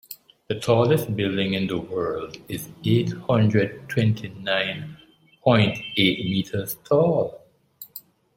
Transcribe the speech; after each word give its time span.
The 0.47 0.59
tallest 0.59 1.15
building 1.15 1.53
in 1.53 1.67
the 1.67 1.77
world 1.77 2.37
is 2.49 2.67
eight 2.83 3.13
hundred 3.29 3.87
twenty 3.87 4.29
nine 4.29 4.97
point 5.43 5.77
eight 5.95 6.25
meters 6.25 6.73
tall. 6.83 7.45